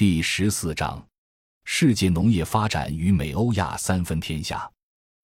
[0.00, 1.06] 第十四章：
[1.66, 4.66] 世界农业发展与美欧亚三分天下。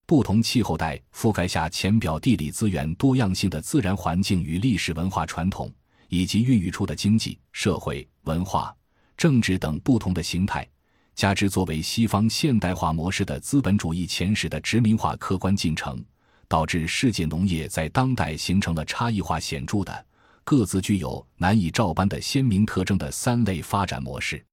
[0.05, 5.73] 不同气候带覆盖下浅表地理资源多样性的自然环境与历史文化传统，
[6.11, 8.77] 以及孕育出的经济社会、文化、
[9.17, 10.69] 政治等不同的形态，
[11.15, 16.05] 加之作为西方现代化模式的资本主义前史的殖民化客观进程，
[16.49, 20.07] 导致世界农业在当代形成了差异化显著的、
[20.45, 24.45] 各自具有难以照搬的鲜明特征的三类发展模式：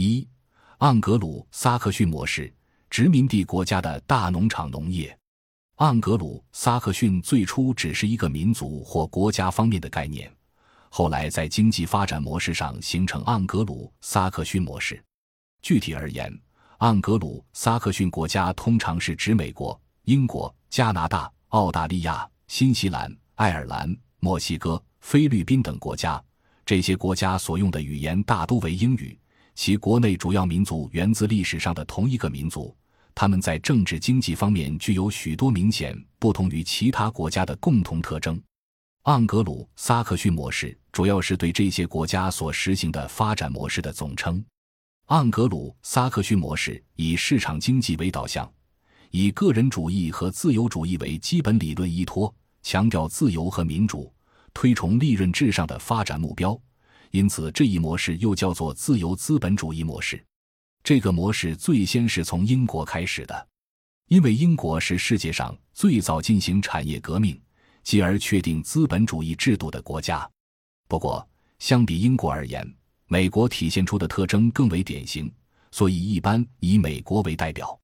[0.00, 0.24] 一、
[0.78, 2.54] 盎格鲁撒克逊模式。
[2.88, 5.18] 殖民地国家的大农场农业，
[5.78, 10.32] 盎格鲁撒克逊最初只是一个民族或国家方面的概念，
[10.88, 15.02] 后来在经济发展模式上形成盎格鲁撒克逊模式。
[15.62, 16.32] 具体而言，
[16.78, 26.22] 盎格鲁撒克逊国家通常是指美国、英国、加拿大、澳大利亚、新西兰、爱尔兰、墨西哥、菲律宾等国家。
[26.64, 29.18] 这些国家所用的语言大都为英语。
[29.58, 32.72] 其国内主要民族源自历史上的同一个民族，
[33.12, 38.40] 他们在政治经济方面具有许多明显不同于其他国家的共同特征。
[39.02, 44.42] 盎格鲁撒克逊模式主要是对这些国家所实行的发展模式的总称。
[45.08, 48.48] 盎格鲁撒克逊模式以市场经济为导向，
[49.10, 54.14] 以个人主义和自由主义为基本理论依托，强调自由和民主，
[54.54, 56.56] 推崇利润至上的发展目标。
[57.10, 60.22] 因此，这一模式又叫做自由资本主义模式。
[60.82, 63.48] 这个模式最先是从英国开始的，
[64.08, 67.38] 因为英国是世界上最早进行产业革命，
[67.82, 70.28] 继而确定资本主义制度的国家。
[70.86, 71.26] 不过，
[71.58, 72.66] 相比英国而言，
[73.06, 75.30] 美国体现出的特征更为典型，
[75.70, 77.78] 所以一般以美国为代表。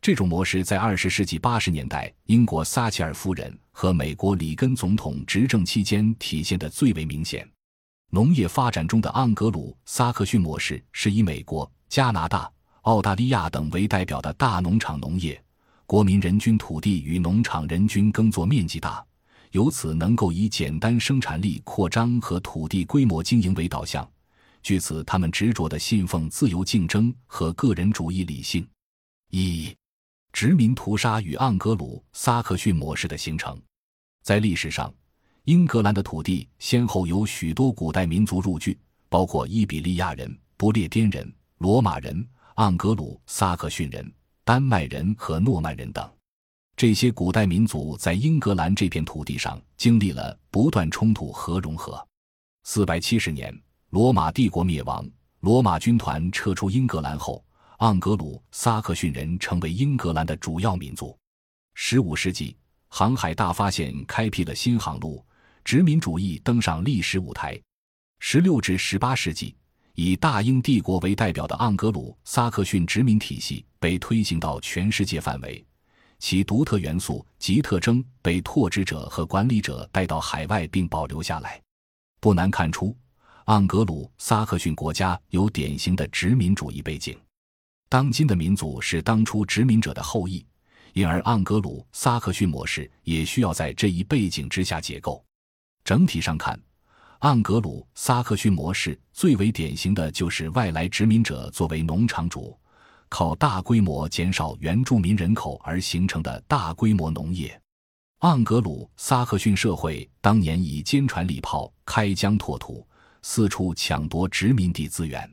[0.00, 7.48] 这种模式在二十世纪八十年代英国撒切尔夫人和美国里根总统执政期间体现的最为明显。
[8.14, 15.42] 农业发展中的盎格鲁撒克逊模式是以美国、加拿大、澳大利亚等为代表的大农场农业，
[15.86, 19.02] 国民人均土地与农场人均耕作面积大，
[19.52, 24.06] 由此能够以简单生产力扩张和土地规模经营为导向。
[24.62, 28.68] 据此，他们执着地信奉自由竞争和个人主义理性。
[29.30, 29.74] 一、
[30.34, 33.58] 殖民屠杀与盎格鲁撒克逊模式的形成，
[34.22, 34.92] 在历史上。
[35.46, 42.24] 英格兰的土地先后有许多古代民族入居，包括伊比利亚人、不列颠人、罗马人、
[42.56, 44.08] 盎格鲁撒克逊人、
[44.44, 46.08] 丹麦人和诺曼人等。
[46.76, 52.06] 这些古代民族在英格兰这片土地上经历了不断冲突和融合。
[52.62, 53.52] 四百七十年，
[53.90, 55.04] 罗马帝国灭亡，
[55.40, 57.44] 罗马军团撤出英格兰后，
[57.78, 61.18] 盎格鲁撒克逊人成为英格兰的主要民族。
[61.74, 65.20] 十五世纪，航海大发现开辟了新航路。
[65.64, 67.60] 殖民主义登上历史舞台。
[68.20, 69.56] 十六至十八世纪，
[69.94, 75.64] 以大英帝国为代表的盎格鲁撒克逊殖民体系被推行到全世界范围，
[76.18, 81.60] 其独特元素及特征被拓殖者和管理者带到海外并保留下来。
[82.20, 82.96] 不难看出，
[83.46, 87.18] 盎格鲁撒克逊国家有典型的殖民主义背景。
[87.88, 90.46] 当今的民族是当初殖民者的后裔，
[90.92, 95.22] 因而盎格鲁撒克逊模式也需要在这一背景之下解构。
[95.84, 96.58] 整体上看，
[97.20, 102.56] 盎格鲁撒克逊模式最为典型的就是外来殖民者作为农场主，
[103.08, 107.60] 靠大规模减少原住民人口而形成的大规模农业。
[108.20, 112.86] 盎格鲁撒克逊社会当年以坚船利炮、开疆拓土，
[113.22, 115.28] 四处抢夺殖民地资源。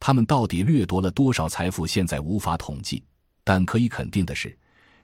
[0.00, 3.04] 他们到底掠夺了多少财富，现在无法统计，
[3.44, 4.58] 但可以肯定的是。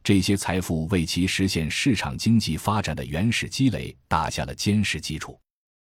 [0.05, 5.39] 这些财富为其实现市场经济发展的原始积累打下了坚实基础。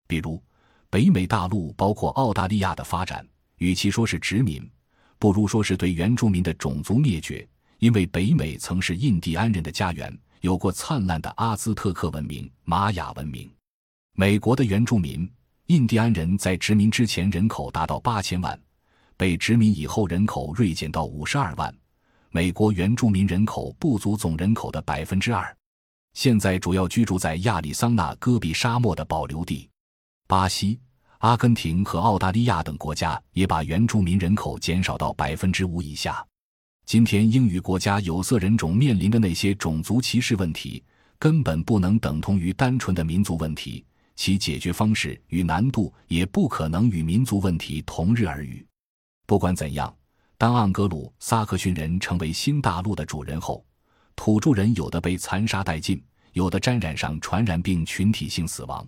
[0.07, 0.43] 比如，
[0.91, 4.71] 北美大陆包括澳大利亚的发展，与其说是殖民，
[5.19, 7.47] 不如说是对原住民的种族灭绝。
[7.79, 13.51] 因为北美曾是印第安人的家园，有过灿烂的阿兹特克文明、玛雅文明。
[14.15, 15.29] 美国的原住民
[15.67, 18.61] 印第安人在殖民之前人口达到八千万，
[19.17, 21.75] 被殖民以后人口锐减到五十二万。
[22.35, 25.55] 美国原住民人口不足总人口的百分之二，
[26.15, 29.69] 现在主要居住在亚利桑那戈壁沙漠的保留地。
[30.27, 30.81] 巴西、
[31.19, 36.27] 阿根廷和澳大利亚等国家也把原住民人口减少到百分之五以下。
[36.87, 40.83] 今天，英语国家有色人种面临的那些种族歧视问题，
[41.19, 43.85] 根本不能等同于单纯的民族问题，
[44.17, 48.67] 其解决方式与难度也不可能与民族问题同日而语。
[49.27, 49.95] 不管怎样。
[50.43, 53.65] 当盎格鲁撒克逊人成为新大陆的主人后，
[54.17, 58.85] 土著人有的被残杀殆尽，有的沾染上传染病群体性死亡，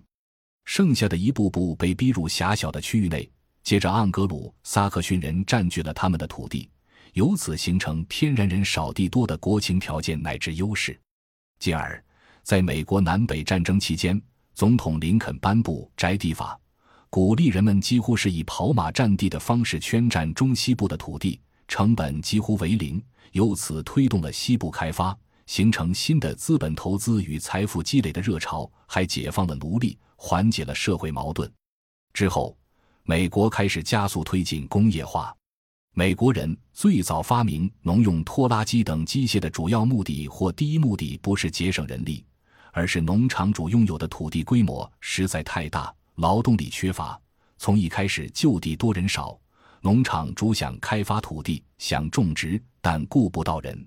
[0.65, 3.31] 剩下的一步步被逼入狭小的区域内，
[3.63, 6.69] 接着盎格鲁撒克逊人占据了他们的土地，
[7.13, 11.01] 由此形成天然人少地多的国情条件乃至优势。
[11.61, 12.05] 进而，
[12.43, 14.21] 在美国南北战争期间，
[14.55, 16.59] 总统林肯颁布宅地法，
[17.15, 23.01] 鼓励人们几乎是以跑马占地的方式圈占中西部的土地，成本几乎为零，
[23.31, 25.17] 由此推动了西部开发，
[25.47, 31.49] 形成新的资本投资与财富积累的热潮，还解放了奴隶，缓解了社会矛盾。
[32.13, 32.59] 之后，
[33.05, 35.33] 美国开始加速推进工业化。
[35.95, 42.25] 美国人最早发明农用拖拉机等机械的主要目的或第一目的不是节省人力，
[42.73, 47.21] 而是农场主拥有的土地规模实在太大，劳动力缺乏。
[47.57, 49.39] 从一开始就地多人少，
[49.81, 53.87] 农场主想开发土地，想种植，但雇不到人。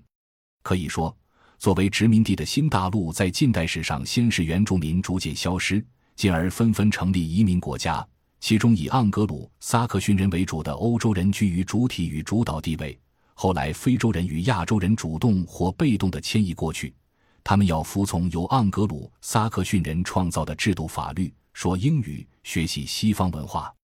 [0.62, 1.16] 可以说，
[1.58, 5.84] 作为殖民地的新大陆在近代史上，先是原住民逐渐消失，
[6.16, 8.06] 进而纷纷成立移民国家。
[8.40, 12.98] 其中以盎格鲁撒克逊人为主的欧洲人居于主体与主导地位。
[13.34, 16.94] 后来，非洲人与亚洲人主动或被动地迁移过去，
[17.42, 23.74] 他们要服从由盎格鲁撒克逊人创造的制度法律，说英语，学习西方文化。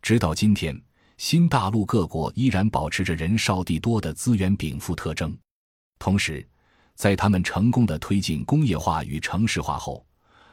[0.00, 0.80] 直到今天，
[1.18, 5.36] 新大陆各国依然保持着人少地多的资源禀赋特征。
[5.98, 6.48] 同时，
[6.94, 10.06] 在他们成功的推进工业化与城市化后，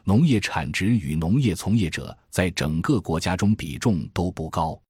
[0.04, 4.82] 农业产值与农业从业者在整个国家中比重都不高，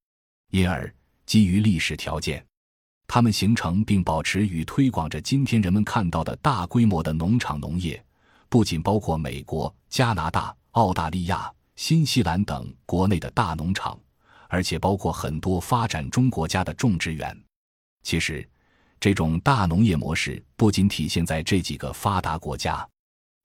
[0.52, 0.90] 因而
[1.26, 2.42] 基于历史条件，
[3.08, 8.02] 他们形成并保持与推广着今天人们看到的大规模的农场农业，
[8.48, 14.00] 不仅包括美国、加拿大、澳大利亚、新西兰等国内的大农场，
[14.48, 17.36] 而且包括很多发展中国家的种植园。
[18.04, 18.48] 其实，
[19.00, 22.88] 这种大农业模式不仅体现在这几个发达国家。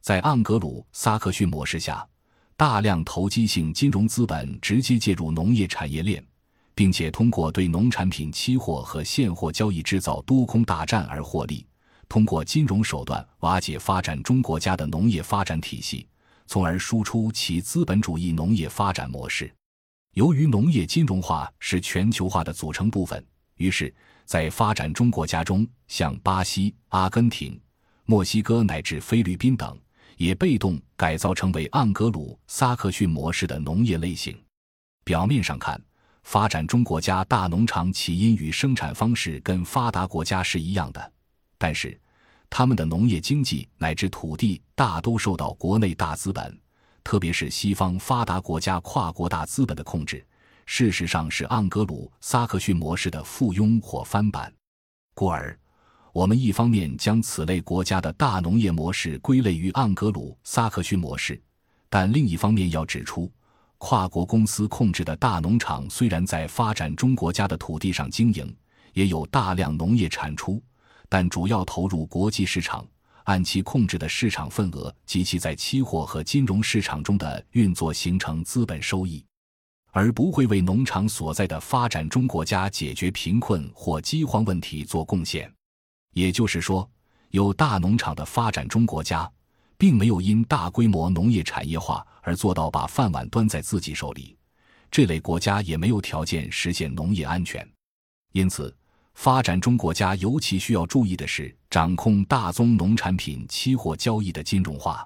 [0.00, 2.06] 在盎格鲁撒克逊模式下，
[2.56, 6.24] 大量投机性金融资本直接介入农业产业链，
[6.74, 11.66] 并且通过对农产品期货和现货交易制造多空大战而获利，
[12.08, 16.06] 通过金融手段瓦解发展中国家的农业发展体系，
[16.48, 19.48] 从而输出其资本主义农业发展模式。
[20.14, 23.24] 由于农业金融化是全球化的组成部分，
[23.58, 27.60] 于是，在发展中国家中，像巴西、阿根廷、
[28.06, 29.78] 墨西哥乃至菲律宾等。
[30.16, 34.36] 也被动改造成为盎格鲁撒克逊模式的农业类型。
[35.04, 35.80] 表面上看，
[36.24, 41.12] 发展中国家大农场起因与生产方式跟发达国家是一样的，
[41.56, 41.96] 但是
[42.50, 46.58] 他们的农业经济乃至土地大都受到国内大资本，
[47.04, 50.24] 特别是西方发达国家跨国大资本的控制。
[50.66, 54.52] 事实上是盎格鲁撒克逊模式的附庸或翻版，
[55.14, 55.58] 故而。
[56.12, 61.40] 我们一方面将此类国家的大农业模式归类于盎格鲁撒克逊模式，
[61.88, 63.30] 但另一方面要指出，
[63.76, 68.56] 跨国公司控制的大农场虽然在发展中国家的土地上经营，
[68.94, 70.60] 也有大量农业产出，
[71.08, 72.86] 但主要投入国际市场，
[73.24, 79.24] 按其控制的市场份额及其在期货和金融市场中的运作形成资本收益，
[79.92, 85.52] 而不会为农场所在的发展中国家解决贫困或饥荒问题做贡献。
[86.14, 86.88] 也就是说，
[87.30, 89.30] 有大农场的发展中国家，
[89.76, 94.36] 并没有因大规模农业产业化而做到把饭碗端在自己手里。
[94.90, 97.66] 这类国家也没有条件实现农业安全。
[98.32, 98.74] 因此，
[99.18, 105.04] 发展中国家尤其需要注意的是，掌控大宗农产品期货交易的金融化。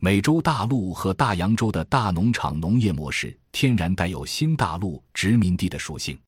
[0.00, 6.18] 美洲大陆和大洋洲的大农场农业模式，天然带有新大陆殖民地的属性。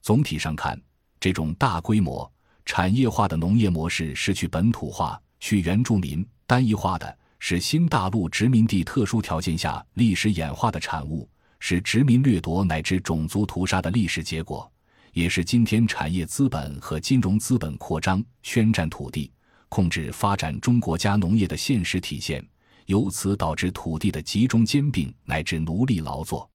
[0.00, 0.80] 总体上看，
[1.20, 2.32] 这种大规模。
[2.64, 11.28] 产业化的农业模式是去本土化、去原住民、单一化的，是新大陆殖民地特殊条件下历史演化的产物，
[11.60, 14.72] 是殖民掠夺乃至种族屠杀的历史结果，
[15.12, 19.30] 也是今天产业资本和金融资本扩张、宣占土地、
[19.68, 22.44] 控制发展中国家农业的现实体现。
[22.86, 26.50] 由此导致土地的集中兼并乃至奴隶劳作。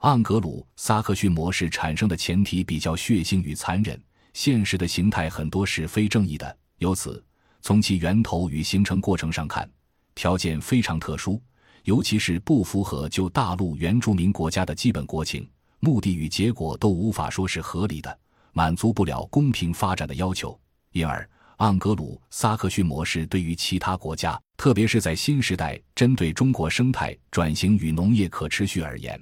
[0.00, 4.00] 盎格鲁撒克逊模式产生的前提比较血腥与残忍。
[4.34, 7.24] 现实的形态很多是非正义的，由此
[7.62, 9.68] 从其源头与形成过程上看，
[10.14, 11.40] 条件非常特殊，
[11.84, 15.48] 尤其是不符合就大陆原住民国家的基本国情，
[15.84, 18.18] 目的与结果都无法说是合理的，
[18.52, 20.56] 满足不了公平发展的要求。
[20.92, 29.20] 因而，盎格鲁撒克逊模式对于其他国家，特别是在新时代针对中国生态转型与农业可持续而言，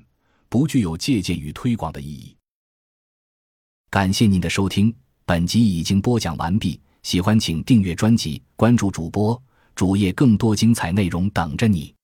[0.50, 2.37] 不具有借鉴与推广的意义。
[3.88, 6.79] 感谢您的收听，本集已经播讲完毕。
[7.02, 9.43] 喜欢请订阅专辑，关注主播
[9.75, 11.95] 主页，更多精彩内容等着你。